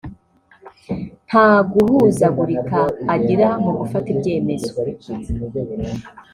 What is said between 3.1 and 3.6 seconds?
agira